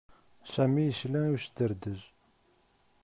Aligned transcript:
Sami 0.53 0.83
yesla 0.87 1.19
i 1.27 1.29
usderdez. 1.35 2.01